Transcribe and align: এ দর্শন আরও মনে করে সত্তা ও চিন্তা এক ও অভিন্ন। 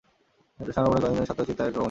এ 0.59 0.65
দর্শন 0.65 0.81
আরও 0.81 0.91
মনে 0.91 1.01
করে 1.01 1.27
সত্তা 1.27 1.43
ও 1.43 1.47
চিন্তা 1.47 1.63
এক 1.63 1.67
ও 1.67 1.71
অভিন্ন। 1.71 1.79